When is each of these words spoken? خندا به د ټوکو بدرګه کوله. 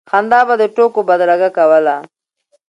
خندا 0.11 0.39
به 0.47 0.55
د 0.61 0.63
ټوکو 0.75 1.01
بدرګه 1.09 1.49
کوله. 1.57 1.95